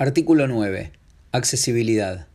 [0.00, 0.92] Artículo 9.
[1.30, 2.26] Accesibilidad.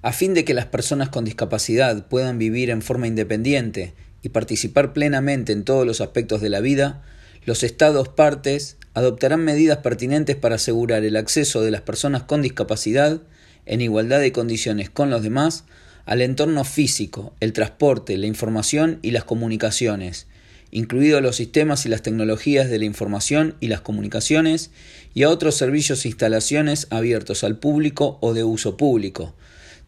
[0.00, 3.92] A fin de que las personas con discapacidad puedan vivir en forma independiente
[4.22, 7.02] y participar plenamente en todos los aspectos de la vida,
[7.44, 13.20] los Estados partes adoptarán medidas pertinentes para asegurar el acceso de las personas con discapacidad,
[13.66, 15.64] en igualdad de condiciones con los demás,
[16.06, 20.28] al entorno físico, el transporte, la información y las comunicaciones,
[20.70, 24.70] incluidos los sistemas y las tecnologías de la información y las comunicaciones,
[25.14, 29.34] y a otros servicios e instalaciones abiertos al público o de uso público,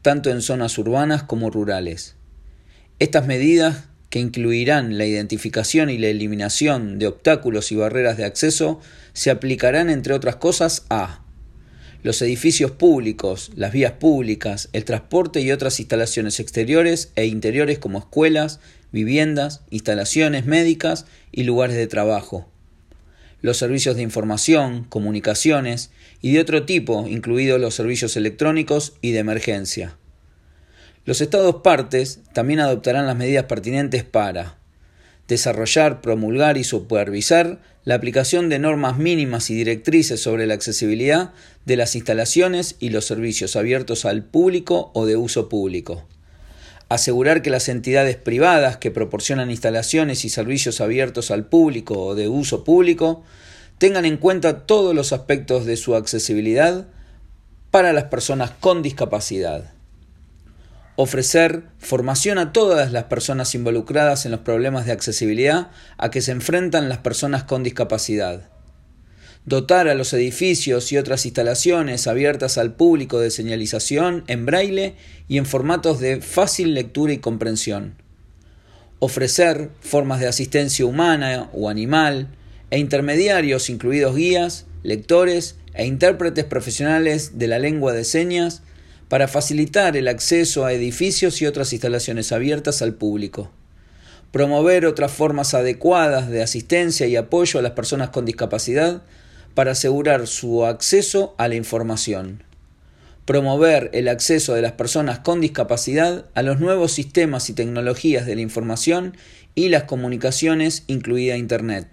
[0.03, 2.17] tanto en zonas urbanas como rurales.
[2.99, 8.81] Estas medidas, que incluirán la identificación y la eliminación de obstáculos y barreras de acceso,
[9.15, 11.23] se aplicarán, entre otras cosas, a
[12.03, 18.01] los edificios públicos, las vías públicas, el transporte y otras instalaciones exteriores e interiores como
[18.01, 18.61] escuelas,
[18.93, 22.49] viviendas, instalaciones médicas y lugares de trabajo.
[23.41, 29.19] Los servicios de información, comunicaciones y de otro tipo, incluidos los servicios electrónicos y de
[29.19, 29.97] emergencia.
[31.05, 34.59] Los Estados partes también adoptarán las medidas pertinentes para
[35.27, 41.33] desarrollar, promulgar y supervisar la aplicación de normas mínimas y directrices sobre la accesibilidad
[41.65, 46.07] de las instalaciones y los servicios abiertos al público o de uso público.
[46.93, 52.29] Asegurar que las entidades privadas que proporcionan instalaciones y servicios abiertos al público o de
[52.29, 53.23] uso público
[53.79, 56.87] tengan en cuenta todos los aspectos de su accesibilidad
[57.71, 59.73] para las personas con discapacidad
[60.97, 66.33] ofrecer formación a todas las personas involucradas en los problemas de accesibilidad a que se
[66.33, 68.52] enfrentan las personas con discapacidad.
[69.45, 74.95] Dotar a los edificios y otras instalaciones abiertas al público de señalización en braille
[75.27, 77.97] y en formatos de fácil lectura y comprensión.
[79.01, 82.29] Ofrecer formas de asistencia humana o animal
[82.71, 88.63] e intermediarios incluidos guías, lectores e intérpretes profesionales de la lengua de señas
[89.09, 93.51] para facilitar el acceso a edificios y otras instalaciones abiertas al público.
[94.31, 99.03] Promover otras formas adecuadas de asistencia y apoyo a las personas con discapacidad
[99.55, 102.43] para asegurar su acceso a la información.
[103.25, 108.35] Promover el acceso de las personas con discapacidad a los nuevos sistemas y tecnologías de
[108.35, 109.17] la información
[109.55, 111.89] y las comunicaciones, incluida Internet.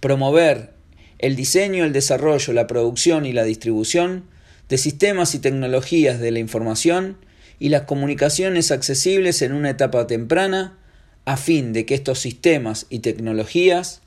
[0.00, 0.70] Promover
[1.18, 4.24] el diseño, el desarrollo, la producción y la distribución
[4.70, 7.18] de sistemas y tecnologías de la información
[7.58, 10.78] y las comunicaciones accesibles en una etapa temprana
[11.26, 14.00] a fin de que estos sistemas y tecnologías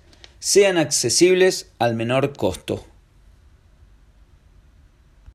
[0.45, 2.83] sean accesibles al menor costo.